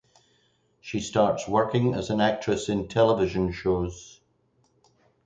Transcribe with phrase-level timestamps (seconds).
[0.79, 4.19] She starts working as an actress in television shows.